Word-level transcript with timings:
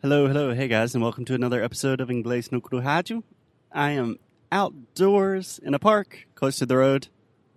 Hello, 0.00 0.28
hello, 0.28 0.54
hey 0.54 0.68
guys, 0.68 0.94
and 0.94 1.02
welcome 1.02 1.24
to 1.24 1.34
another 1.34 1.60
episode 1.60 2.00
of 2.00 2.08
Inglês 2.08 2.52
no 2.52 2.60
Rádio. 2.60 3.24
I 3.72 3.90
am 3.90 4.20
outdoors 4.52 5.58
in 5.60 5.74
a 5.74 5.80
park 5.80 6.28
close 6.36 6.56
to 6.58 6.66
the 6.66 6.76
road, 6.76 7.08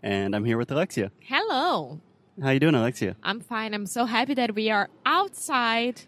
and 0.02 0.36
I'm 0.36 0.44
here 0.44 0.58
with 0.58 0.72
Alexia. 0.72 1.12
Hello. 1.20 2.02
How 2.42 2.50
you 2.50 2.60
doing, 2.60 2.74
Alexia? 2.74 3.16
I'm 3.22 3.42
fine. 3.42 3.76
I'm 3.76 3.86
so 3.86 4.06
happy 4.06 4.34
that 4.34 4.56
we 4.56 4.72
are 4.72 4.90
outside. 5.06 6.02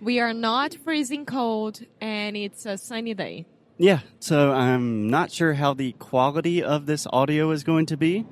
We 0.00 0.20
are 0.20 0.32
not 0.32 0.76
freezing 0.76 1.26
cold, 1.26 1.80
and 2.00 2.36
it's 2.36 2.66
a 2.66 2.78
sunny 2.78 3.12
day. 3.12 3.46
Yeah, 3.76 3.98
so 4.20 4.52
I'm 4.52 5.10
not 5.10 5.32
sure 5.32 5.54
how 5.54 5.74
the 5.74 5.90
quality 5.94 6.62
of 6.62 6.86
this 6.86 7.08
audio 7.12 7.50
is 7.50 7.64
going 7.64 7.86
to 7.86 7.96
be 7.96 8.24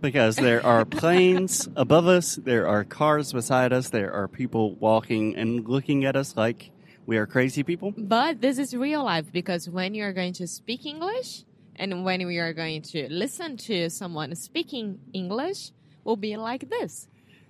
because 0.00 0.36
there 0.36 0.64
are 0.72 0.86
planes 0.86 1.68
above 1.76 2.06
us, 2.06 2.36
there 2.36 2.66
are 2.66 2.84
cars 2.84 3.34
beside 3.34 3.70
us, 3.70 3.90
there 3.90 4.14
are 4.14 4.28
people 4.28 4.76
walking 4.76 5.36
and 5.36 5.68
looking 5.68 6.06
at 6.06 6.16
us 6.16 6.38
like 6.38 6.70
we 7.12 7.18
are 7.18 7.26
crazy 7.26 7.62
people. 7.62 7.92
But 7.94 8.40
this 8.40 8.56
is 8.58 8.74
real 8.74 9.04
life 9.04 9.30
because 9.30 9.68
when 9.68 9.94
you're 9.94 10.14
going 10.14 10.32
to 10.40 10.46
speak 10.46 10.86
English 10.86 11.44
and 11.76 12.06
when 12.06 12.26
we 12.26 12.38
are 12.38 12.54
going 12.54 12.80
to 12.94 13.06
listen 13.10 13.58
to 13.68 13.90
someone 13.90 14.34
speaking 14.34 14.98
English, 15.12 15.72
will 16.04 16.16
be 16.16 16.38
like 16.38 16.70
this. 16.70 17.08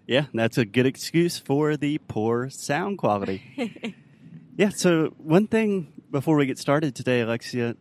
Yeah, 0.08 0.26
that's 0.34 0.58
a 0.58 0.64
good 0.64 0.84
excuse 0.84 1.38
for 1.38 1.76
the 1.76 1.98
poor 2.08 2.50
sound 2.50 2.98
quality. 2.98 3.38
yeah, 4.56 4.70
so 4.70 5.14
one 5.16 5.46
thing 5.46 5.92
before 6.10 6.34
we 6.34 6.46
get 6.46 6.58
started 6.58 6.96
today, 6.96 7.20
Alexia, 7.20 7.76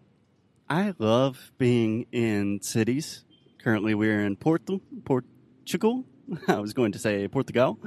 I 0.70 0.94
love 1.00 1.52
being 1.58 2.06
in 2.12 2.62
cities. 2.62 3.26
Currently, 3.64 3.96
we're 3.96 4.24
in 4.24 4.36
Porto, 4.36 4.82
Portugal. 5.04 6.06
I 6.48 6.60
was 6.60 6.74
going 6.74 6.92
to 6.92 7.00
say 7.00 7.28
Portugal. 7.28 7.80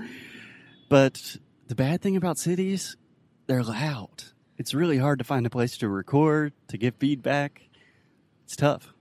But 0.88 1.36
the 1.68 1.76
bad 1.76 2.02
thing 2.02 2.16
about 2.16 2.38
cities, 2.38 2.96
they're 3.46 3.62
loud. 3.62 4.24
It's 4.56 4.74
really 4.74 4.98
hard 4.98 5.18
to 5.18 5.24
find 5.24 5.46
a 5.46 5.50
place 5.50 5.76
to 5.78 5.88
record, 5.88 6.52
to 6.68 6.78
give 6.78 6.94
feedback. 6.96 7.62
It's 8.44 8.56
tough. 8.56 8.92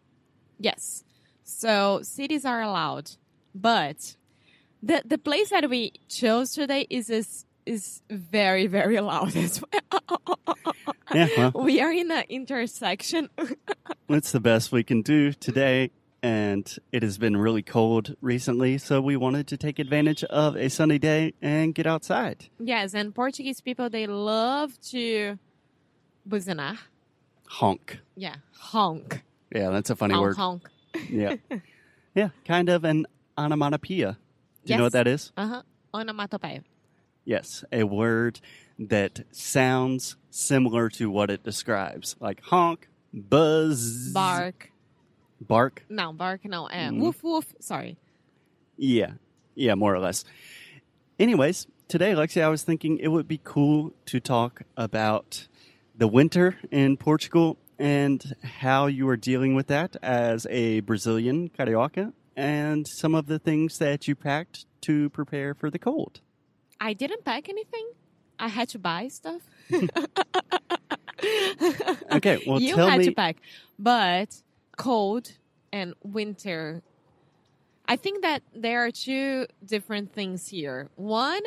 Yes. 0.59 1.03
So 1.43 1.99
cities 2.03 2.45
are 2.45 2.61
allowed, 2.61 3.11
but 3.53 4.15
the 4.81 5.01
the 5.05 5.17
place 5.17 5.49
that 5.49 5.69
we 5.69 5.93
chose 6.09 6.53
today 6.53 6.87
is 6.89 7.09
is, 7.09 7.45
is 7.65 8.01
very 8.09 8.67
very 8.67 8.99
loud 8.99 9.35
as 9.35 9.61
well. 9.61 10.39
Yeah, 11.13 11.27
well, 11.37 11.51
we 11.63 11.81
are 11.81 11.91
in 11.91 12.11
an 12.11 12.23
intersection. 12.29 13.29
it's 14.09 14.31
the 14.31 14.39
best 14.39 14.71
we 14.71 14.83
can 14.83 15.01
do 15.01 15.33
today. 15.33 15.91
And 16.23 16.73
it 16.93 17.03
has 17.03 17.17
been 17.17 17.35
really 17.35 17.61
cold 17.61 18.15
recently, 18.21 18.77
so 18.77 19.01
we 19.01 19.17
wanted 19.17 19.45
to 19.47 19.57
take 19.57 19.77
advantage 19.77 20.23
of 20.23 20.55
a 20.55 20.69
sunny 20.69 20.97
day 20.97 21.33
and 21.41 21.75
get 21.75 21.85
outside. 21.85 22.47
yes, 22.59 22.93
and 22.93 23.13
Portuguese 23.13 23.59
people 23.59 23.89
they 23.89 24.07
love 24.07 24.79
to 24.91 25.37
buzinar. 26.27 26.77
Honk. 27.47 27.99
Yeah, 28.15 28.35
honk. 28.57 29.21
Yeah, 29.53 29.69
that's 29.69 29.89
a 29.89 29.97
funny 29.97 30.13
honk, 30.13 30.23
word. 30.23 30.37
honk. 30.37 30.69
Yeah. 31.09 31.35
yeah, 32.15 32.29
kind 32.45 32.69
of 32.69 32.85
an 32.85 33.05
onomatopoeia. 33.37 34.17
Do 34.65 34.71
you 34.73 34.77
know 34.77 34.83
what 34.85 34.93
that 34.93 35.07
is? 35.07 35.31
Uh 35.35 35.47
huh. 35.47 35.61
Onomatopoeia. 35.93 36.61
Yes, 37.25 37.65
a 37.71 37.83
word 37.83 38.39
that 38.79 39.21
sounds 39.31 40.15
similar 40.29 40.87
to 40.91 41.09
what 41.09 41.29
it 41.29 41.43
describes, 41.43 42.15
like 42.19 42.41
honk, 42.43 42.87
buzz, 43.13 44.11
Bark. 44.13 44.69
Bark. 45.47 45.83
No, 45.89 46.13
bark. 46.13 46.45
No. 46.45 46.65
Uh, 46.67 46.89
Mhm. 46.89 46.99
Woof 46.99 47.23
woof. 47.23 47.53
Sorry. 47.59 47.97
Yeah, 48.77 49.13
yeah, 49.55 49.75
more 49.75 49.93
or 49.93 49.99
less. 49.99 50.25
Anyways, 51.19 51.67
today, 51.87 52.11
Alexia, 52.11 52.45
I 52.45 52.49
was 52.49 52.63
thinking 52.63 52.97
it 52.97 53.09
would 53.09 53.27
be 53.27 53.39
cool 53.43 53.93
to 54.07 54.19
talk 54.19 54.63
about 54.75 55.47
the 55.95 56.07
winter 56.07 56.57
in 56.71 56.97
Portugal 56.97 57.57
and 57.77 58.35
how 58.43 58.87
you 58.87 59.07
are 59.09 59.17
dealing 59.17 59.53
with 59.55 59.67
that 59.67 59.95
as 60.01 60.47
a 60.49 60.79
Brazilian 60.81 61.49
carioca 61.49 62.13
and 62.35 62.87
some 62.87 63.13
of 63.13 63.27
the 63.27 63.37
things 63.37 63.77
that 63.77 64.07
you 64.07 64.15
packed 64.15 64.65
to 64.81 65.09
prepare 65.11 65.53
for 65.53 65.69
the 65.69 65.77
cold. 65.79 66.19
I 66.81 66.93
didn't 66.93 67.23
pack 67.23 67.47
anything. 67.49 67.87
I 68.39 68.47
had 68.47 68.69
to 68.69 68.79
buy 68.79 69.07
stuff. 69.09 69.41
Okay, 72.11 72.43
well, 72.45 72.59
you 72.61 72.75
had 72.75 72.99
me- 72.99 73.05
to 73.05 73.11
pack, 73.13 73.37
but 73.79 74.41
cold 74.77 75.31
and 75.71 75.93
winter. 76.03 76.81
I 77.87 77.95
think 77.95 78.21
that 78.21 78.43
there 78.55 78.85
are 78.85 78.91
two 78.91 79.47
different 79.65 80.13
things 80.13 80.47
here. 80.47 80.89
One 80.95 81.41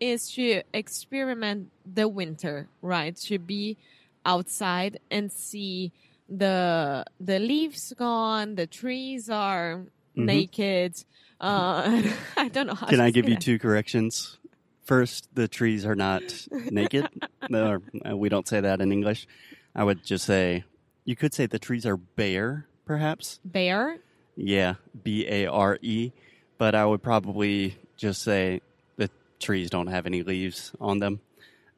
is 0.00 0.30
to 0.34 0.62
experiment 0.72 1.70
the 1.86 2.08
winter, 2.08 2.68
right? 2.82 3.16
To 3.16 3.38
be 3.38 3.76
outside 4.24 5.00
and 5.10 5.32
see 5.32 5.92
the 6.28 7.04
the 7.18 7.38
leaves 7.38 7.92
gone, 7.96 8.54
the 8.54 8.66
trees 8.66 9.30
are 9.30 9.86
naked. 10.14 11.04
Uh, 11.40 12.02
I 12.36 12.48
don't 12.48 12.66
know 12.66 12.74
how. 12.74 12.86
Can 12.86 13.00
I 13.00 13.10
give 13.10 13.28
you 13.28 13.36
that. 13.36 13.42
two 13.42 13.58
corrections? 13.58 14.38
First, 14.84 15.28
the 15.34 15.48
trees 15.48 15.84
are 15.84 15.94
not 15.94 16.22
naked. 16.50 17.08
No, 17.50 17.78
uh, 18.06 18.14
we 18.14 18.28
don't 18.28 18.46
say 18.46 18.60
that 18.60 18.82
in 18.82 18.92
English. 18.92 19.26
I 19.74 19.82
would 19.82 20.04
just 20.04 20.26
say, 20.26 20.64
you 21.08 21.16
could 21.16 21.32
say 21.32 21.46
the 21.46 21.58
trees 21.58 21.86
are 21.86 21.96
bare, 21.96 22.66
perhaps. 22.84 23.40
Bare. 23.42 23.96
Yeah, 24.36 24.74
B 25.02 25.26
A 25.26 25.46
R 25.46 25.78
E. 25.80 26.12
But 26.58 26.74
I 26.74 26.84
would 26.84 27.02
probably 27.02 27.78
just 27.96 28.20
say 28.20 28.60
the 28.98 29.08
trees 29.40 29.70
don't 29.70 29.86
have 29.86 30.04
any 30.04 30.22
leaves 30.22 30.72
on 30.78 30.98
them. 30.98 31.20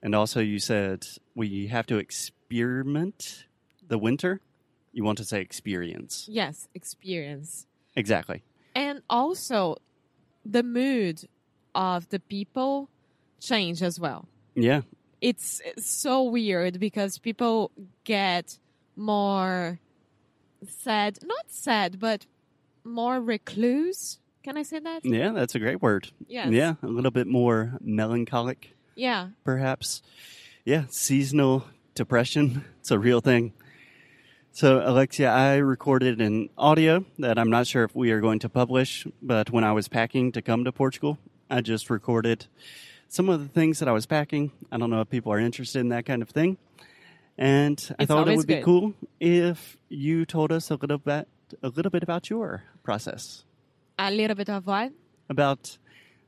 And 0.02 0.16
also, 0.16 0.40
you 0.40 0.58
said 0.58 1.06
we 1.36 1.68
have 1.68 1.86
to 1.86 1.98
experiment 1.98 3.46
the 3.86 3.98
winter. 3.98 4.40
You 4.92 5.04
want 5.04 5.18
to 5.18 5.24
say 5.24 5.40
experience. 5.40 6.26
Yes, 6.28 6.66
experience. 6.74 7.68
Exactly. 7.94 8.42
And 8.74 9.00
also, 9.08 9.76
the 10.44 10.64
mood 10.64 11.20
of 11.72 12.08
the 12.08 12.18
people 12.18 12.90
change 13.38 13.80
as 13.80 14.00
well. 14.00 14.26
Yeah. 14.56 14.80
It's 15.20 15.62
so 15.78 16.24
weird 16.24 16.80
because 16.80 17.18
people 17.18 17.70
get 18.02 18.58
more 19.00 19.80
sad, 20.68 21.18
not 21.24 21.46
sad, 21.50 21.98
but 21.98 22.26
more 22.84 23.20
recluse. 23.20 24.18
Can 24.42 24.56
I 24.56 24.62
say 24.62 24.78
that? 24.78 25.04
Yeah, 25.04 25.30
that's 25.30 25.54
a 25.54 25.58
great 25.58 25.82
word. 25.82 26.10
Yes. 26.28 26.50
Yeah, 26.50 26.74
a 26.82 26.86
little 26.86 27.10
bit 27.10 27.26
more 27.26 27.78
melancholic. 27.80 28.76
Yeah. 28.94 29.28
perhaps. 29.44 30.02
Yeah, 30.64 30.84
seasonal 30.90 31.64
depression. 31.94 32.64
It's 32.80 32.90
a 32.90 32.98
real 32.98 33.20
thing. 33.20 33.54
So, 34.52 34.82
Alexia, 34.84 35.30
I 35.30 35.56
recorded 35.56 36.20
an 36.20 36.50
audio 36.58 37.04
that 37.18 37.38
I'm 37.38 37.50
not 37.50 37.66
sure 37.66 37.84
if 37.84 37.94
we 37.94 38.10
are 38.10 38.20
going 38.20 38.40
to 38.40 38.48
publish, 38.48 39.06
but 39.22 39.50
when 39.50 39.64
I 39.64 39.72
was 39.72 39.88
packing 39.88 40.32
to 40.32 40.42
come 40.42 40.64
to 40.64 40.72
Portugal, 40.72 41.18
I 41.48 41.60
just 41.62 41.88
recorded 41.88 42.46
some 43.08 43.28
of 43.28 43.40
the 43.40 43.48
things 43.48 43.78
that 43.78 43.88
I 43.88 43.92
was 43.92 44.06
packing. 44.06 44.52
I 44.70 44.76
don't 44.76 44.90
know 44.90 45.00
if 45.00 45.08
people 45.08 45.32
are 45.32 45.38
interested 45.38 45.78
in 45.78 45.88
that 45.90 46.04
kind 46.04 46.20
of 46.20 46.28
thing. 46.28 46.58
And 47.38 47.78
I 47.98 48.02
It's 48.02 48.08
thought 48.08 48.28
it 48.28 48.36
would 48.36 48.46
be 48.46 48.62
cool 48.62 48.94
if 49.18 49.76
you 49.88 50.26
told 50.26 50.52
us 50.52 50.70
a 50.70 50.74
little 50.74 50.98
bit 50.98 51.28
a 51.62 51.68
little 51.68 51.90
bit 51.90 52.02
about 52.02 52.30
your 52.30 52.62
process. 52.82 53.44
A 53.98 54.10
little 54.10 54.36
bit 54.36 54.48
of 54.48 54.66
what? 54.66 54.92
About 55.28 55.78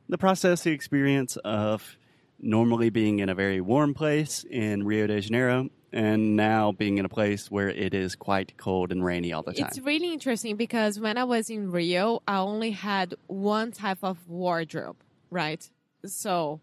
the 0.08 0.18
process, 0.18 0.62
the 0.62 0.72
experience 0.72 1.36
of 1.36 1.96
normally 2.40 2.90
being 2.90 3.20
in 3.20 3.28
a 3.28 3.34
very 3.34 3.60
warm 3.60 3.94
place 3.94 4.44
in 4.50 4.84
Rio 4.84 5.06
de 5.06 5.20
Janeiro 5.20 5.70
and 5.92 6.36
now 6.36 6.72
being 6.72 6.98
in 6.98 7.04
a 7.04 7.08
place 7.08 7.50
where 7.50 7.68
it 7.68 7.94
is 7.94 8.16
quite 8.16 8.56
cold 8.56 8.90
and 8.92 9.04
rainy 9.04 9.32
all 9.32 9.42
the 9.42 9.52
time. 9.52 9.68
It's 9.68 9.78
really 9.78 10.12
interesting 10.12 10.56
because 10.56 10.98
when 10.98 11.18
I 11.18 11.24
was 11.24 11.50
in 11.50 11.70
Rio, 11.70 12.22
I 12.26 12.38
only 12.38 12.70
had 12.70 13.14
one 13.26 13.72
type 13.72 13.98
of 14.02 14.28
wardrobe, 14.28 14.96
right? 15.30 15.68
So, 16.04 16.60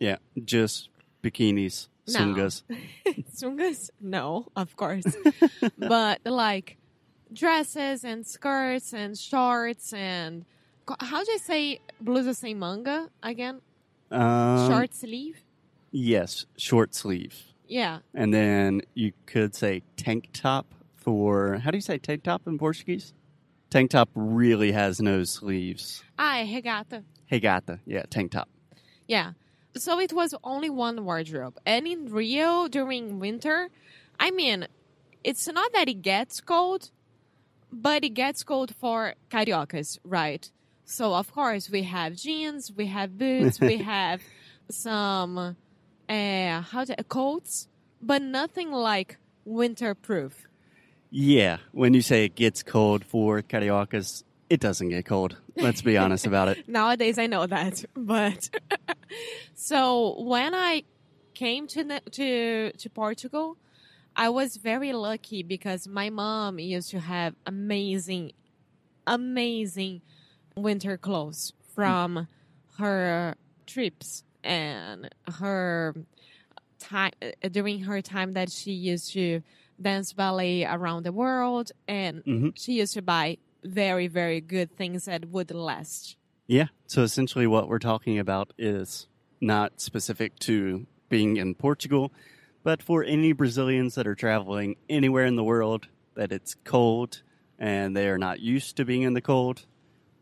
yeah, 0.00 0.16
just 0.44 0.88
bikinis, 1.22 1.88
No. 2.08 2.18
sungas. 2.20 2.62
Sungas? 3.34 3.90
No, 4.00 4.48
of 4.56 4.76
course. 4.76 5.04
but 5.78 6.20
like 6.24 6.78
dresses 7.32 8.04
and 8.04 8.26
skirts 8.26 8.92
and 8.92 9.16
shorts 9.18 9.92
and 9.92 10.44
how 11.00 11.24
do 11.24 11.32
you 11.32 11.38
say 11.38 11.80
blusa 12.02 12.34
sem 12.34 12.58
manga 12.58 13.08
again? 13.22 13.60
Um, 14.10 14.68
Short 14.70 14.94
sleeve? 14.94 15.42
Yes, 15.90 16.46
short 16.56 16.94
sleeve. 16.94 17.40
Yeah. 17.66 18.00
And 18.14 18.34
then 18.34 18.82
you 18.94 19.12
could 19.26 19.54
say 19.54 19.82
tank 19.96 20.28
top 20.32 20.74
for 20.94 21.58
how 21.58 21.70
do 21.70 21.76
you 21.76 21.82
say 21.82 21.98
tank 21.98 22.22
top 22.24 22.46
in 22.46 22.58
Portuguese? 22.58 23.12
Tank 23.70 23.90
top 23.90 24.10
really 24.14 24.72
has 24.72 25.00
no 25.00 25.24
sleeves. 25.24 26.02
Ah, 26.18 26.42
regata. 26.44 27.04
Regata, 27.30 27.78
yeah, 27.86 28.02
tank 28.10 28.32
top. 28.32 28.48
Yeah. 29.06 29.32
So 29.76 29.98
it 29.98 30.12
was 30.12 30.34
only 30.44 30.70
one 30.70 31.04
wardrobe. 31.04 31.58
And 31.64 31.86
in 31.86 32.12
Rio 32.12 32.68
during 32.68 33.18
winter, 33.18 33.70
I 34.20 34.30
mean, 34.30 34.66
it's 35.24 35.46
not 35.48 35.72
that 35.72 35.88
it 35.88 36.02
gets 36.02 36.40
cold, 36.40 36.90
but 37.72 38.04
it 38.04 38.10
gets 38.10 38.42
cold 38.42 38.74
for 38.74 39.14
cariocas, 39.30 39.98
right? 40.04 40.50
So 40.84 41.14
of 41.14 41.32
course 41.32 41.70
we 41.70 41.84
have 41.84 42.16
jeans, 42.16 42.72
we 42.76 42.86
have 42.86 43.16
boots, 43.16 43.60
we 43.60 43.76
have 43.94 44.20
some 44.68 45.56
uh 46.08 46.60
how 46.60 46.84
to, 46.84 47.04
coats, 47.04 47.68
but 48.00 48.20
nothing 48.20 48.72
like 48.72 49.16
winterproof. 49.46 50.32
Yeah, 51.10 51.58
when 51.72 51.94
you 51.94 52.02
say 52.02 52.24
it 52.24 52.34
gets 52.34 52.62
cold 52.62 53.04
for 53.04 53.42
Cariocas, 53.42 54.24
it 54.52 54.60
doesn't 54.60 54.90
get 54.90 55.06
cold. 55.06 55.38
Let's 55.56 55.80
be 55.80 55.96
honest 55.96 56.26
about 56.26 56.48
it. 56.48 56.64
Nowadays, 56.68 57.18
I 57.18 57.26
know 57.26 57.46
that, 57.46 57.86
but 57.96 58.50
so 59.54 60.22
when 60.22 60.54
I 60.54 60.82
came 61.32 61.66
to 61.68 62.00
to 62.00 62.72
to 62.72 62.90
Portugal, 62.90 63.56
I 64.14 64.28
was 64.28 64.58
very 64.58 64.92
lucky 64.92 65.42
because 65.42 65.88
my 65.88 66.10
mom 66.10 66.58
used 66.58 66.90
to 66.90 67.00
have 67.00 67.34
amazing, 67.46 68.32
amazing 69.06 70.02
winter 70.54 70.98
clothes 70.98 71.54
from 71.74 72.28
her 72.76 73.34
trips 73.66 74.22
and 74.44 75.08
her 75.40 75.94
time 76.78 77.12
during 77.50 77.80
her 77.84 78.02
time 78.02 78.32
that 78.32 78.52
she 78.52 78.72
used 78.72 79.14
to 79.14 79.40
dance 79.80 80.12
ballet 80.12 80.66
around 80.66 81.04
the 81.04 81.12
world 81.12 81.72
and 81.88 82.22
hmm 82.24 82.50
she 82.54 82.72
used 82.74 82.92
to 82.92 83.00
buy 83.00 83.38
very 83.64 84.08
very 84.08 84.40
good 84.40 84.76
things 84.76 85.04
that 85.04 85.26
would 85.28 85.50
last 85.50 86.16
Yeah. 86.46 86.66
So 86.86 87.02
essentially, 87.02 87.46
what 87.46 87.68
we're 87.68 87.78
talking 87.78 88.18
about 88.18 88.52
is 88.58 89.06
not 89.40 89.80
specific 89.80 90.38
to 90.40 90.86
being 91.08 91.36
in 91.36 91.54
Portugal, 91.54 92.12
but 92.62 92.82
for 92.82 93.02
any 93.04 93.32
Brazilians 93.32 93.94
that 93.94 94.06
are 94.06 94.14
traveling 94.14 94.76
anywhere 94.88 95.24
in 95.26 95.36
the 95.36 95.44
world 95.44 95.88
that 96.14 96.32
it's 96.32 96.54
cold 96.64 97.22
and 97.58 97.96
they 97.96 98.08
are 98.08 98.18
not 98.18 98.40
used 98.40 98.76
to 98.76 98.84
being 98.84 99.02
in 99.02 99.14
the 99.14 99.20
cold. 99.20 99.64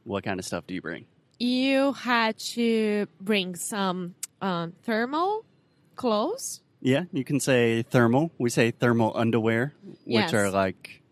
What 0.04 0.24
kind 0.24 0.38
of 0.38 0.44
stuff 0.46 0.66
do 0.66 0.74
you 0.74 0.82
bring? 0.82 1.06
you 1.42 1.94
had 1.94 2.38
to 2.38 3.06
bring 3.18 3.56
some 3.56 4.14
um, 4.42 4.74
thermal 4.82 5.42
clothes 5.96 6.60
Yeah, 6.82 7.04
you 7.12 7.24
can 7.24 7.40
say 7.40 7.82
thermal. 7.82 8.30
We 8.38 8.50
say 8.50 8.70
thermal 8.72 9.12
underwear, 9.16 9.72
which 10.04 10.32
Yes. 10.32 10.34
are 10.34 10.50
like 10.50 11.02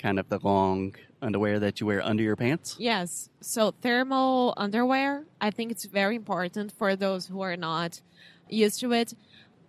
kind 0.00 0.18
of 0.18 0.28
the 0.28 0.38
long 0.42 0.94
underwear 1.22 1.58
that 1.60 1.80
you 1.80 1.86
wear 1.86 2.00
under 2.10 2.22
your 2.22 2.36
pants. 2.36 2.76
yes 2.78 3.28
so 3.40 3.62
thermal 3.82 4.54
underwear 4.56 5.24
i 5.40 5.50
think 5.50 5.70
it's 5.70 5.84
very 6.00 6.16
important 6.16 6.72
for 6.78 6.96
those 6.96 7.22
who 7.30 7.40
are 7.48 7.56
not 7.56 8.00
used 8.48 8.80
to 8.80 8.88
it 9.00 9.12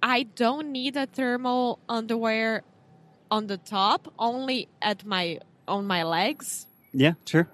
i 0.02 0.24
don't 0.44 0.68
need 0.72 0.96
a 0.96 1.06
thermal 1.06 1.80
underwear 1.90 2.64
on 3.30 3.48
the 3.48 3.58
top 3.58 4.02
only 4.18 4.60
at 4.82 5.04
my 5.06 5.26
on 5.68 5.86
my 5.86 6.04
legs 6.04 6.66
Yeah, 6.94 7.14
sure. 7.26 7.48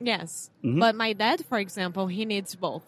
yes 0.00 0.50
Mhm. 0.64 0.80
but 0.80 0.94
my 1.04 1.12
dad 1.12 1.38
for 1.48 1.58
example 1.58 2.04
he 2.16 2.24
needs 2.24 2.54
both 2.66 2.82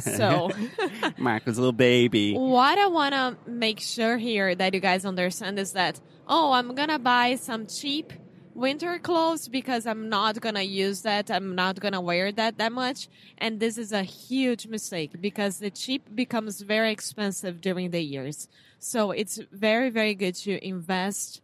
so 0.00 0.50
Mark 1.18 1.46
was 1.46 1.56
a 1.58 1.60
little 1.60 1.72
baby. 1.92 2.34
What 2.34 2.78
I 2.78 2.86
want 2.88 3.12
to 3.14 3.36
make 3.50 3.78
sure 3.80 4.16
here 4.16 4.52
that 4.60 4.74
you 4.74 4.80
guys 4.80 5.04
understand 5.04 5.56
is 5.58 5.72
that, 5.74 6.00
oh, 6.26 6.50
I'm 6.52 6.74
going 6.74 6.88
to 6.88 6.98
buy 6.98 7.36
some 7.36 7.66
cheap 7.68 8.12
winter 8.58 8.98
clothes 8.98 9.48
because 9.48 9.86
I'm 9.86 10.08
not 10.08 10.40
going 10.40 10.56
to 10.56 10.64
use 10.64 11.02
that. 11.02 11.30
I'm 11.30 11.54
not 11.54 11.80
going 11.80 11.92
to 11.94 12.00
wear 12.00 12.32
that 12.32 12.58
that 12.58 12.72
much. 12.72 13.08
And 13.38 13.60
this 13.60 13.78
is 13.78 13.92
a 13.92 14.02
huge 14.02 14.66
mistake 14.66 15.12
because 15.20 15.58
the 15.58 15.70
cheap 15.70 16.02
becomes 16.14 16.60
very 16.60 16.90
expensive 16.90 17.60
during 17.60 17.90
the 17.92 18.02
years. 18.02 18.48
So 18.78 19.12
it's 19.12 19.38
very, 19.52 19.90
very 19.90 20.14
good 20.14 20.34
to 20.46 20.52
invest 20.66 21.40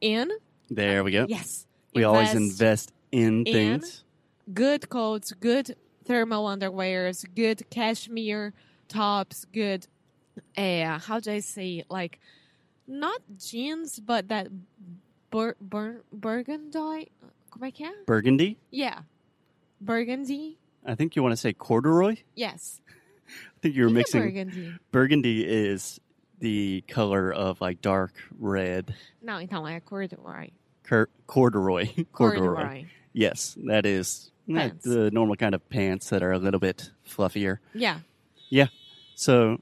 in. 0.00 0.30
There 0.70 1.04
we 1.04 1.10
go. 1.12 1.26
Yes. 1.28 1.66
We 1.94 2.04
always 2.04 2.34
invest 2.34 2.92
in 3.12 3.44
in- 3.46 3.52
things. 3.52 4.04
good 4.52 4.88
coats, 4.88 5.32
good 5.32 5.76
thermal 6.04 6.44
underwears, 6.46 7.24
good 7.34 7.58
cashmere 7.70 8.52
tops, 8.88 9.46
good 9.52 9.86
uh 10.58 10.98
how 10.98 11.20
do 11.20 11.30
I 11.30 11.38
say 11.38 11.84
like 11.88 12.18
not 12.88 13.20
jeans 13.38 14.00
but 14.00 14.26
that 14.28 14.48
bur- 15.34 15.56
bur- 15.60 16.04
burgundy 16.12 17.10
como 17.50 17.66
é 17.66 17.70
que 17.72 17.84
é? 17.84 17.92
Burgundy. 18.06 18.56
Yeah. 18.70 19.02
Burgundy? 19.80 20.58
I 20.84 20.94
think 20.94 21.14
you 21.16 21.22
want 21.22 21.32
to 21.32 21.36
say 21.36 21.52
corduroy. 21.52 22.16
Yes. 22.34 22.80
I 23.28 23.60
think 23.62 23.74
you're 23.76 23.90
mixing. 23.90 24.20
burgundy. 24.22 24.74
Burgundy 24.90 25.44
is 25.46 26.00
the 26.40 26.82
color 26.88 27.32
of 27.32 27.60
like 27.60 27.80
dark 27.80 28.12
red. 28.38 28.94
Não, 29.22 29.40
então 29.40 29.66
é 29.66 29.80
corduroy. 29.80 30.50
Cur- 30.82 31.08
corduroy. 31.26 31.86
corduroy. 32.12 32.54
Corduroy. 32.56 32.86
Yes, 33.12 33.56
that 33.66 33.86
is 33.86 34.30
the 34.46 35.10
normal 35.12 35.36
kind 35.36 35.54
of 35.54 35.66
pants 35.68 36.10
that 36.10 36.22
are 36.22 36.32
a 36.32 36.38
little 36.38 36.60
bit 36.60 36.90
fluffier. 37.08 37.58
Yeah. 37.72 38.00
Yeah. 38.50 38.66
So 39.14 39.60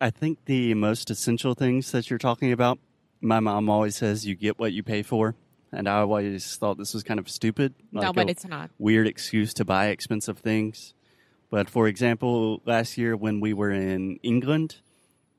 I 0.00 0.10
think 0.10 0.44
the 0.44 0.74
most 0.74 1.10
essential 1.10 1.54
things 1.54 1.90
that 1.92 2.10
you're 2.10 2.18
talking 2.18 2.52
about, 2.52 2.78
my 3.20 3.40
mom 3.40 3.68
always 3.68 3.96
says 3.96 4.26
you 4.26 4.34
get 4.34 4.58
what 4.58 4.72
you 4.72 4.82
pay 4.82 5.02
for. 5.02 5.34
And 5.70 5.86
I 5.86 5.98
always 6.00 6.56
thought 6.56 6.78
this 6.78 6.94
was 6.94 7.02
kind 7.02 7.20
of 7.20 7.28
stupid. 7.28 7.74
no, 7.92 8.12
but 8.12 8.30
it's 8.30 8.46
not. 8.46 8.70
weird 8.78 9.06
excuse 9.06 9.52
to 9.54 9.64
buy 9.66 9.88
expensive 9.88 10.38
things. 10.38 10.94
But 11.50 11.68
for 11.68 11.88
example, 11.88 12.62
last 12.64 12.96
year 12.96 13.16
when 13.16 13.40
we 13.40 13.52
were 13.52 13.70
in 13.70 14.18
England, 14.22 14.76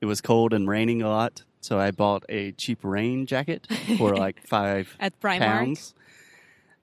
it 0.02 0.06
was 0.06 0.22
cold 0.22 0.54
and 0.54 0.68
raining 0.68 1.02
a 1.02 1.10
lot. 1.10 1.44
So 1.62 1.80
I 1.80 1.92
bought 1.92 2.24
a 2.30 2.52
cheap 2.54 2.80
rain 2.84 3.26
jacket 3.26 3.68
for 3.98 4.16
like 4.16 4.46
five 4.48 4.96
At 5.00 5.20
Primark. 5.20 5.40
pounds. 5.40 5.94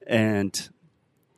And 0.06 0.68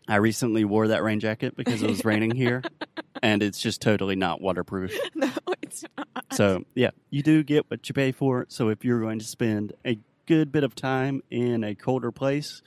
I 0.08 0.16
recently 0.16 0.64
wore 0.64 0.88
that 0.88 1.02
rain 1.02 1.20
jacket 1.20 1.56
because 1.56 1.82
it 1.82 1.88
was 1.88 2.04
raining 2.04 2.32
here. 2.32 2.62
And 3.20 3.42
it's 3.42 3.60
just 3.60 3.82
totally 3.82 4.14
not 4.14 4.40
waterproof. 4.40 4.96
no, 5.16 5.28
it's 5.60 5.82
not. 5.96 6.06
So, 6.30 6.62
yeah, 6.76 6.90
you 7.10 7.24
do 7.24 7.42
get 7.42 7.68
what 7.68 7.88
you 7.88 7.92
pay 7.92 8.12
for. 8.12 8.46
So, 8.48 8.68
if 8.68 8.84
you're 8.84 9.00
going 9.00 9.18
to 9.18 9.24
spend 9.24 9.72
a 9.84 9.98
good 10.26 10.52
bit 10.52 10.62
of 10.62 10.76
time 10.76 11.22
in 11.28 11.64
a 11.64 11.74
colder 11.74 12.12
place, 12.12 12.62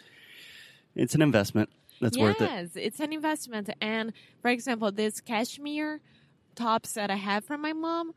it's 0.93 1.15
an 1.15 1.21
investment. 1.21 1.69
That's 2.01 2.17
worth 2.17 2.41
it. 2.41 2.49
yes, 2.49 2.69
it's 2.75 2.99
an 2.99 3.13
investment. 3.13 3.69
And 3.79 4.11
for 4.41 4.49
example, 4.49 4.91
this 4.91 5.21
cashmere 5.21 6.01
tops 6.55 6.93
that 6.93 7.09
I 7.09 7.15
have 7.15 7.45
from 7.45 7.61
my 7.61 7.71
mom, 7.71 8.13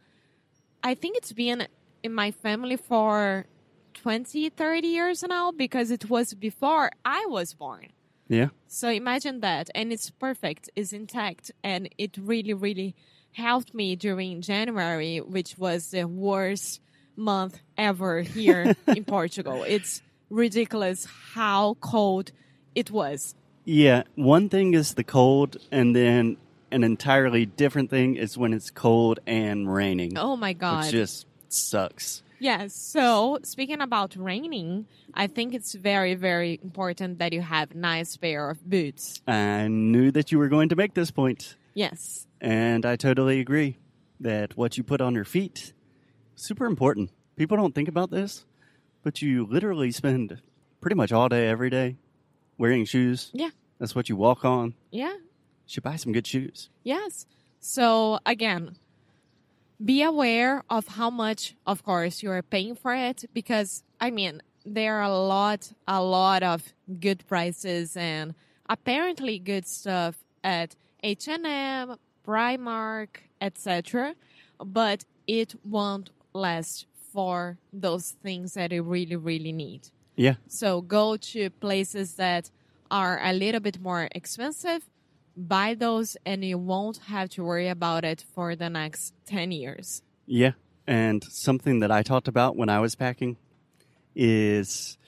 I 0.82 0.94
think 0.96 1.16
it's 1.16 1.32
been 1.32 1.68
in 2.02 2.12
my 2.12 2.32
family 2.32 2.76
for 2.76 3.46
20, 3.94 4.48
30 4.48 4.88
years 4.88 5.22
now 5.22 5.52
because 5.52 5.90
it 5.90 6.10
was 6.10 6.34
before 6.34 6.90
I 7.04 7.26
was 7.26 7.54
born. 7.54 7.92
Yeah. 8.28 8.48
So 8.66 8.88
imagine 8.88 9.40
that. 9.40 9.70
And 9.74 9.92
it's 9.92 10.10
perfect, 10.10 10.70
it's 10.76 10.92
intact. 10.92 11.50
And 11.62 11.88
it 11.98 12.16
really, 12.16 12.54
really 12.54 12.94
helped 13.32 13.74
me 13.74 13.96
during 13.96 14.40
January, 14.40 15.18
which 15.20 15.58
was 15.58 15.90
the 15.90 16.04
worst 16.04 16.80
month 17.16 17.60
ever 17.76 18.22
here 18.22 18.74
in 18.86 19.04
Portugal. 19.04 19.64
It's 19.66 20.02
ridiculous 20.30 21.06
how 21.34 21.74
cold 21.80 22.32
it 22.74 22.90
was. 22.90 23.34
Yeah. 23.64 24.02
One 24.14 24.48
thing 24.48 24.74
is 24.74 24.94
the 24.94 25.04
cold, 25.04 25.56
and 25.70 25.94
then 25.96 26.36
an 26.70 26.84
entirely 26.84 27.46
different 27.46 27.88
thing 27.90 28.16
is 28.16 28.36
when 28.36 28.52
it's 28.52 28.70
cold 28.70 29.20
and 29.26 29.72
raining, 29.72 30.18
Oh 30.18 30.36
my 30.36 30.52
God. 30.52 30.86
it 30.86 30.90
just 30.90 31.26
sucks. 31.48 32.22
Yes. 32.44 32.74
So 32.74 33.38
speaking 33.42 33.80
about 33.80 34.14
raining, 34.16 34.86
I 35.14 35.26
think 35.28 35.54
it's 35.54 35.72
very, 35.74 36.14
very 36.14 36.60
important 36.62 37.18
that 37.18 37.32
you 37.32 37.40
have 37.40 37.74
nice 37.74 38.18
pair 38.18 38.50
of 38.50 38.62
boots. 38.68 39.22
I 39.26 39.66
knew 39.68 40.10
that 40.10 40.30
you 40.30 40.38
were 40.38 40.50
going 40.50 40.68
to 40.68 40.76
make 40.76 40.92
this 40.92 41.10
point, 41.10 41.56
Yes. 41.72 42.26
and 42.42 42.84
I 42.84 42.96
totally 42.96 43.40
agree 43.40 43.78
that 44.20 44.58
what 44.58 44.76
you 44.76 44.84
put 44.84 45.00
on 45.00 45.14
your 45.14 45.24
feet 45.24 45.72
super 46.36 46.66
important. 46.66 47.10
People 47.36 47.56
don't 47.56 47.74
think 47.74 47.88
about 47.88 48.10
this, 48.10 48.44
but 49.02 49.22
you 49.22 49.46
literally 49.46 49.90
spend 49.90 50.42
pretty 50.82 50.96
much 50.96 51.12
all 51.12 51.30
day 51.30 51.48
every 51.48 51.70
day 51.70 51.96
wearing 52.58 52.84
shoes. 52.84 53.30
Yeah. 53.32 53.50
That's 53.78 53.94
what 53.94 54.10
you 54.10 54.16
walk 54.16 54.44
on. 54.44 54.74
Yeah. 54.90 55.14
You 55.14 55.70
should 55.72 55.82
buy 55.82 55.96
some 55.96 56.12
good 56.12 56.26
shoes. 56.26 56.68
Yes. 56.82 57.24
So 57.60 58.18
again, 58.26 58.76
be 59.82 60.02
aware 60.02 60.62
of 60.70 60.88
how 60.88 61.10
much, 61.10 61.54
of 61.66 61.82
course, 61.82 62.22
you 62.22 62.30
are 62.30 62.42
paying 62.42 62.74
for 62.74 62.94
it 62.94 63.24
because 63.32 63.82
I 64.00 64.10
mean 64.10 64.42
there 64.64 64.96
are 64.96 65.02
a 65.02 65.18
lot, 65.18 65.72
a 65.86 66.02
lot 66.02 66.42
of 66.42 66.72
good 67.00 67.26
prices 67.26 67.96
and 67.96 68.34
apparently 68.68 69.38
good 69.38 69.66
stuff 69.66 70.16
at 70.42 70.74
H 71.02 71.28
and 71.28 71.46
M, 71.46 71.96
Primark, 72.26 73.08
etc. 73.40 74.14
But 74.58 75.04
it 75.26 75.54
won't 75.64 76.10
last 76.32 76.86
for 77.12 77.58
those 77.72 78.10
things 78.22 78.54
that 78.54 78.72
you 78.72 78.82
really, 78.82 79.16
really 79.16 79.52
need. 79.52 79.88
Yeah. 80.16 80.34
So 80.48 80.80
go 80.80 81.16
to 81.16 81.50
places 81.50 82.14
that 82.14 82.50
are 82.90 83.20
a 83.22 83.32
little 83.32 83.60
bit 83.60 83.80
more 83.80 84.08
expensive, 84.12 84.88
buy 85.36 85.74
those, 85.74 86.16
and 86.24 86.44
you 86.44 86.58
won't 86.58 86.98
have 87.08 87.28
to 87.30 87.44
worry 87.44 87.68
about 87.68 88.04
it 88.04 88.24
for 88.34 88.56
the 88.56 88.68
next 88.68 89.14
10 89.26 89.52
years. 89.52 90.02
Yeah. 90.26 90.52
And 90.86 91.24
something 91.24 91.80
that 91.80 91.90
I 91.90 92.02
talked 92.02 92.28
about 92.28 92.56
when 92.56 92.68
I 92.68 92.80
was 92.80 92.94
packing 92.94 93.36
is, 94.14 94.98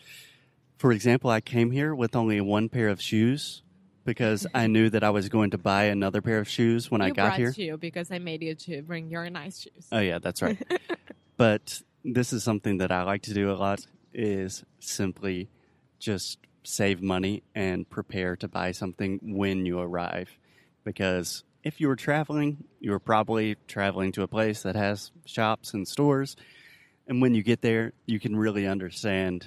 for 0.78 0.92
example, 0.92 1.30
I 1.30 1.40
came 1.40 1.70
here 1.70 1.94
with 1.94 2.16
only 2.16 2.40
one 2.40 2.68
pair 2.68 2.88
of 2.88 3.00
shoes 3.00 3.62
because 4.04 4.46
I 4.54 4.66
knew 4.68 4.88
that 4.90 5.04
I 5.04 5.10
was 5.10 5.28
going 5.28 5.50
to 5.50 5.58
buy 5.58 5.84
another 5.84 6.22
pair 6.22 6.38
of 6.38 6.48
shoes 6.48 6.90
when 6.90 7.02
I 7.02 7.08
you 7.08 7.14
got 7.14 7.26
brought 7.28 7.38
here. 7.38 7.52
two 7.52 7.76
because 7.76 8.10
I 8.10 8.18
made 8.18 8.42
you 8.42 8.54
to 8.54 8.82
bring 8.82 9.10
your 9.10 9.28
nice 9.28 9.60
shoes. 9.60 9.86
Oh, 9.92 9.98
yeah, 9.98 10.18
that's 10.18 10.42
right. 10.42 10.58
but 11.36 11.82
this 12.04 12.32
is 12.32 12.42
something 12.42 12.78
that 12.78 12.90
I 12.90 13.02
like 13.02 13.22
to 13.22 13.34
do 13.34 13.50
a 13.50 13.54
lot 13.54 13.86
is 14.14 14.64
simply 14.78 15.50
just 15.98 16.38
save 16.66 17.00
money 17.00 17.42
and 17.54 17.88
prepare 17.88 18.36
to 18.36 18.48
buy 18.48 18.72
something 18.72 19.20
when 19.22 19.66
you 19.66 19.78
arrive. 19.78 20.38
Because 20.84 21.44
if 21.62 21.80
you 21.80 21.88
were 21.88 21.96
traveling, 21.96 22.64
you 22.80 22.90
were 22.90 22.98
probably 23.00 23.56
traveling 23.66 24.12
to 24.12 24.22
a 24.22 24.28
place 24.28 24.62
that 24.62 24.76
has 24.76 25.10
shops 25.24 25.74
and 25.74 25.86
stores. 25.86 26.36
And 27.06 27.22
when 27.22 27.34
you 27.34 27.42
get 27.42 27.62
there, 27.62 27.92
you 28.06 28.20
can 28.20 28.36
really 28.36 28.66
understand 28.66 29.46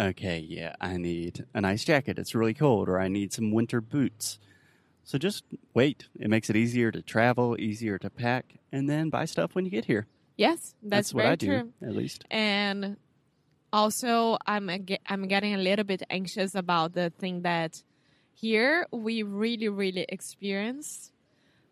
okay, 0.00 0.38
yeah, 0.38 0.74
I 0.80 0.96
need 0.96 1.44
a 1.54 1.60
nice 1.60 1.84
jacket. 1.84 2.18
It's 2.18 2.34
really 2.34 2.54
cold, 2.54 2.88
or 2.88 3.00
I 3.00 3.08
need 3.08 3.32
some 3.32 3.50
winter 3.50 3.80
boots. 3.80 4.38
So 5.04 5.18
just 5.18 5.44
wait. 5.74 6.06
It 6.18 6.30
makes 6.30 6.50
it 6.50 6.56
easier 6.56 6.92
to 6.92 7.02
travel, 7.02 7.56
easier 7.58 7.98
to 7.98 8.10
pack, 8.10 8.58
and 8.70 8.88
then 8.88 9.10
buy 9.10 9.24
stuff 9.24 9.54
when 9.54 9.64
you 9.64 9.70
get 9.70 9.86
here. 9.86 10.06
Yes, 10.36 10.74
that's, 10.82 11.12
what 11.12 11.22
very 11.22 11.32
I 11.32 11.36
do, 11.36 11.46
true. 11.46 11.72
at 11.82 11.96
least. 11.96 12.24
And 12.30 12.96
also, 13.72 14.38
I'm 14.46 14.68
I'm 15.06 15.28
getting 15.28 15.54
a 15.54 15.58
little 15.58 15.84
bit 15.84 16.02
anxious 16.10 16.54
about 16.54 16.94
the 16.94 17.10
thing 17.10 17.42
that 17.42 17.82
here 18.34 18.86
we 18.92 19.22
really 19.22 19.68
really 19.68 20.06
experience 20.08 21.12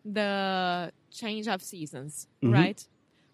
the 0.05 0.91
change 1.11 1.47
of 1.47 1.61
seasons, 1.61 2.27
Mhm. 2.43 2.53
right? 2.53 2.87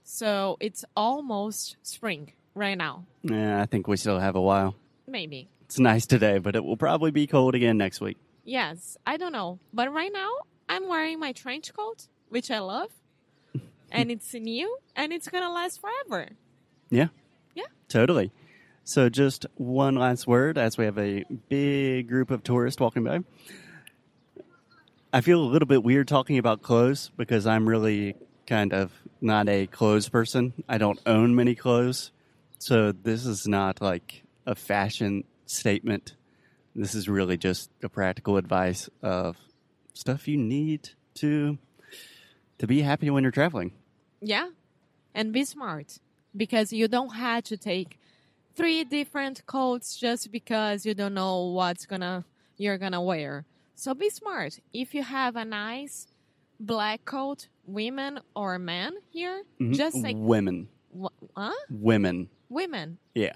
So 0.04 0.58
it's 0.60 0.84
almost 0.96 1.78
spring 1.84 2.34
right 2.56 2.78
now, 2.78 3.06
Yeah, 3.24 3.62
I 3.62 3.66
think 3.66 3.88
we 3.88 3.98
still 3.98 4.20
have 4.20 4.36
a 4.36 4.42
while. 4.42 4.76
maybe. 5.08 5.48
It's 5.66 5.80
nice 5.80 6.06
today, 6.06 6.38
but 6.40 6.56
it 6.56 6.64
will 6.64 6.78
probably 6.78 7.12
be 7.12 7.26
cold 7.28 7.56
again 7.56 7.78
next 7.78 8.02
week. 8.02 8.18
Yes, 8.44 8.98
I 9.08 9.18
don't 9.18 9.32
know, 9.32 9.60
but 9.74 9.92
right 9.92 10.12
now 10.14 10.32
I'm 10.70 10.88
wearing 10.88 11.20
my 11.20 11.32
trench 11.32 11.74
coat, 11.74 12.08
which 12.30 12.52
I 12.52 12.60
love, 12.60 12.92
and 13.92 14.12
it's 14.12 14.34
new 14.34 14.78
and 14.96 15.12
it's 15.14 15.28
gonna 15.30 15.52
last 15.52 15.80
forever. 15.82 16.30
Yeah. 16.90 17.08
Yeah. 17.56 17.70
Totally. 17.88 18.32
So, 18.86 19.08
just 19.08 19.46
one 19.56 19.96
last 19.96 20.28
word 20.28 20.58
as 20.58 20.78
we 20.78 20.84
have 20.84 20.98
a 20.98 21.24
big 21.48 22.10
group 22.10 22.32
of 22.32 22.44
tourists 22.44 22.82
walking 22.82 23.06
by. 23.06 23.20
I 25.14 25.22
feel 25.22 25.40
a 25.40 25.46
little 25.46 25.68
bit 25.68 25.84
weird 25.84 26.10
talking 26.10 26.38
about 26.38 26.62
clothes 26.62 27.10
because 27.16 27.48
I'm 27.48 27.68
really 27.68 28.16
kind 28.46 28.74
of 28.74 28.92
not 29.22 29.48
a 29.48 29.68
clothes 29.68 30.10
person. 30.10 30.52
I 30.68 30.80
don't 30.80 31.00
own 31.06 31.34
many 31.34 31.56
clothes. 31.56 32.12
So, 32.60 32.92
this 32.92 33.26
is 33.26 33.48
not 33.48 33.82
like 33.82 34.24
a 34.46 34.54
fashion 34.54 35.24
statement. 35.46 36.16
This 36.76 36.94
is 36.94 37.08
really 37.08 37.38
just 37.38 37.70
a 37.84 37.90
practical 37.90 38.36
advice 38.36 38.90
of 39.02 39.38
stuff 39.94 40.28
you 40.28 40.38
need 40.38 40.90
to 41.16 41.58
to 42.58 42.68
be 42.68 42.82
happy 42.82 43.10
when 43.10 43.24
you're 43.24 43.32
traveling. 43.32 43.72
Yeah. 44.22 44.50
And 45.16 45.32
be 45.32 45.46
smart 45.46 46.00
because 46.36 46.74
you 46.74 46.90
don't 46.90 47.16
have 47.16 47.44
to 47.46 47.56
take 47.58 48.00
three 48.56 48.84
different 48.84 49.46
coats 49.46 49.96
just 49.98 50.32
because 50.32 50.86
you 50.86 50.94
don't 50.94 51.14
know 51.14 51.46
what's 51.48 51.86
gonna 51.86 52.26
you're 52.58 52.78
gonna 52.78 53.02
wear. 53.02 53.46
So 53.76 53.94
be 53.94 54.10
smart. 54.10 54.60
If 54.74 54.94
you 54.94 55.04
have 55.04 55.36
a 55.36 55.44
nice 55.46 56.08
black 56.60 57.04
coat, 57.06 57.48
women 57.66 58.20
or 58.36 58.60
men 58.60 58.94
here, 59.10 59.44
Mhm. 59.60 59.74
just 59.76 59.98
like 60.04 60.16
women. 60.18 60.68
wh- 60.96 61.08
huh? 61.36 61.52
Women. 61.70 62.30
Women. 62.50 63.00
Yeah. 63.16 63.34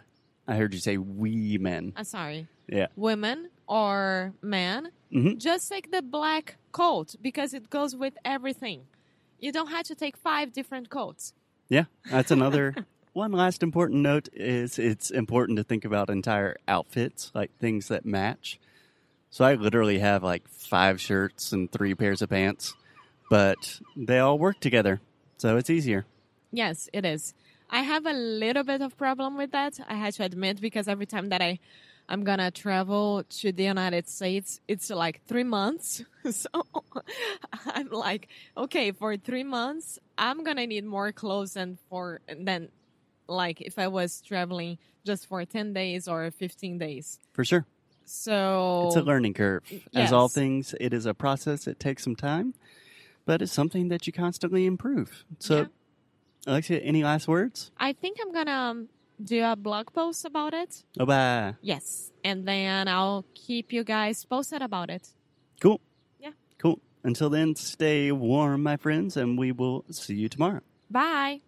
I 0.47 0.55
heard 0.55 0.73
you 0.73 0.79
say 0.79 0.97
we 0.97 1.57
men. 1.57 1.93
I'm 1.95 2.03
sorry. 2.05 2.47
Yeah. 2.69 2.87
Women 2.95 3.49
or 3.67 4.33
men, 4.41 4.91
hmm 5.11 5.37
just 5.37 5.67
take 5.69 5.91
the 5.91 6.01
black 6.01 6.57
coat 6.71 7.15
because 7.21 7.53
it 7.53 7.69
goes 7.69 7.95
with 7.95 8.17
everything. 8.23 8.85
You 9.39 9.51
don't 9.51 9.67
have 9.71 9.85
to 9.87 9.95
take 9.95 10.15
five 10.15 10.53
different 10.53 10.89
coats. 10.89 11.33
Yeah. 11.69 11.85
That's 12.11 12.31
another 12.31 12.75
one 13.17 13.31
last 13.31 13.63
important 13.63 14.01
note 14.01 14.29
is 14.31 14.77
it's 14.77 15.09
important 15.09 15.57
to 15.57 15.63
think 15.63 15.83
about 15.83 16.11
entire 16.11 16.55
outfits, 16.67 17.31
like 17.33 17.49
things 17.57 17.87
that 17.87 18.05
match. 18.05 18.59
So 19.31 19.43
I 19.43 19.55
literally 19.55 19.97
have 19.97 20.21
like 20.21 20.47
five 20.47 21.01
shirts 21.01 21.51
and 21.51 21.69
three 21.71 21.95
pairs 21.95 22.21
of 22.21 22.29
pants, 22.29 22.75
but 23.27 23.81
they 23.95 24.19
all 24.19 24.37
work 24.37 24.59
together. 24.59 25.01
So 25.37 25.57
it's 25.57 25.71
easier. 25.71 26.05
Yes, 26.51 26.89
it 26.93 27.05
is. 27.05 27.33
I 27.71 27.81
have 27.81 28.05
a 28.05 28.13
little 28.13 28.63
bit 28.63 28.81
of 28.81 28.95
problem 28.97 29.35
with 29.35 29.51
that. 29.51 29.79
I 29.89 29.95
had 29.95 30.13
to 30.13 30.23
admit 30.23 30.61
because 30.61 30.87
every 30.87 31.07
time 31.07 31.29
that 31.29 31.41
I 31.41 31.59
I'm 32.09 32.23
gonna 32.23 32.51
travel 32.51 33.23
to 33.41 33.51
the 33.51 33.63
United 33.63 34.07
States, 34.07 34.61
it's 34.67 34.89
like 34.91 35.21
three 35.25 35.43
months. 35.43 36.03
So 36.29 36.49
I'm 37.67 37.87
like, 37.89 38.27
okay, 38.57 38.91
for 38.91 39.15
three 39.15 39.45
months, 39.45 39.97
I'm 40.17 40.43
gonna 40.43 40.67
need 40.67 40.83
more 40.83 41.13
clothes 41.13 41.53
than 41.53 41.77
for 41.89 42.19
than 42.27 42.67
like 43.27 43.61
if 43.61 43.77
I 43.79 43.87
was 43.87 44.21
traveling 44.21 44.77
just 45.05 45.27
for 45.27 45.43
ten 45.45 45.73
days 45.73 46.07
or 46.07 46.29
fifteen 46.31 46.77
days. 46.77 47.19
For 47.33 47.43
sure. 47.45 47.65
So 48.05 48.85
It's 48.87 48.95
a 48.95 49.01
learning 49.01 49.33
curve. 49.33 49.63
As 49.93 50.13
all 50.13 50.25
Oh. 50.25 50.27
Things, 50.29 50.73
it 50.79 50.93
is 50.93 51.05
a 51.05 51.13
process. 51.13 51.67
It 51.67 51.79
takes 51.79 52.03
some 52.03 52.15
time, 52.15 52.53
but 53.25 53.41
it's 53.41 53.51
something 53.51 53.89
that 53.89 54.07
you 54.07 54.13
constantly 54.13 54.65
improve. 54.65 55.25
So, 55.39 55.55
Yeah. 55.57 55.65
Alexia, 56.47 56.79
any 56.79 57.03
last 57.03 57.27
words? 57.27 57.71
I 57.77 57.91
think 57.93 58.17
I'm 58.21 58.31
gonna 58.31 58.51
um, 58.51 58.89
do 59.21 59.43
a 59.43 59.55
blog 59.57 59.91
post 59.91 60.23
about 60.25 60.53
it. 60.53 60.83
Bye 60.95 61.05
bye. 61.05 61.55
Yes, 61.61 62.11
and 62.23 62.47
then 62.47 62.87
I'll 62.87 63.25
keep 63.35 63.73
you 63.73 63.83
guys 63.83 64.23
posted 64.23 64.61
about 64.61 64.89
it. 64.89 65.09
Cool. 65.59 65.81
Yeah. 66.19 66.31
Cool. 66.59 66.79
Until 67.03 67.29
then, 67.29 67.55
stay 67.55 68.11
warm, 68.13 68.63
my 68.63 68.77
friends, 68.77 69.17
and 69.17 69.37
we 69.37 69.51
will 69.51 69.83
see 69.91 70.15
you 70.15 70.29
tomorrow. 70.29 70.61
Bye. 70.89 71.41